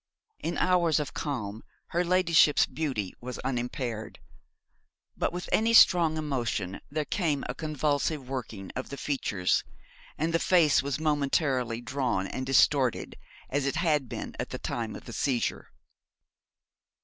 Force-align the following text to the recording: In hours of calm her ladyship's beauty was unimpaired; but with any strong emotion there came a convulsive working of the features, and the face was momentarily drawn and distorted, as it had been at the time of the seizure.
In 0.39 0.57
hours 0.57 0.99
of 0.99 1.13
calm 1.13 1.63
her 1.89 2.03
ladyship's 2.03 2.65
beauty 2.65 3.13
was 3.21 3.37
unimpaired; 3.43 4.17
but 5.15 5.31
with 5.31 5.47
any 5.51 5.73
strong 5.75 6.17
emotion 6.17 6.81
there 6.89 7.05
came 7.05 7.43
a 7.47 7.53
convulsive 7.53 8.27
working 8.27 8.71
of 8.75 8.89
the 8.89 8.97
features, 8.97 9.63
and 10.17 10.33
the 10.33 10.39
face 10.39 10.81
was 10.81 10.99
momentarily 10.99 11.81
drawn 11.81 12.25
and 12.25 12.47
distorted, 12.47 13.15
as 13.47 13.67
it 13.67 13.75
had 13.75 14.09
been 14.09 14.35
at 14.39 14.49
the 14.49 14.57
time 14.57 14.95
of 14.95 15.05
the 15.05 15.13
seizure. 15.13 15.67